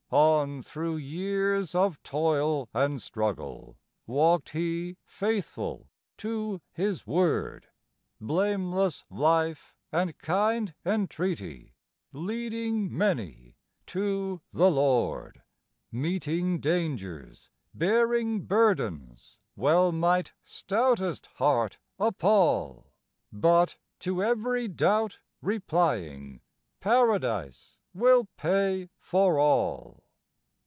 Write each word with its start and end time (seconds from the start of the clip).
On 0.13 0.61
through 0.61 0.97
years 0.97 1.73
of 1.73 2.03
toil 2.03 2.67
and 2.73 3.01
struggle 3.01 3.77
Walked 4.05 4.49
he, 4.49 4.97
faithful 5.05 5.87
to 6.17 6.59
his 6.73 7.07
word; 7.07 7.67
Blameless 8.19 9.05
life 9.09 9.73
and 9.89 10.17
kind 10.17 10.73
entreaty 10.85 11.75
Leading 12.11 12.91
many 12.93 13.55
to 13.87 14.41
the 14.51 14.69
Lord. 14.69 15.43
Meeting 15.93 16.59
dangers, 16.59 17.49
bearing 17.73 18.41
burdens 18.41 19.37
Well 19.55 19.93
might 19.93 20.33
stoutest 20.43 21.27
heart 21.37 21.77
appal; 21.97 22.91
But 23.31 23.77
to 23.99 24.21
every 24.21 24.67
doubt 24.67 25.19
replying, 25.41 26.41
"Paradise 26.81 27.77
will 27.93 28.25
pay 28.37 28.89
for 28.97 29.37
all." 29.37 29.99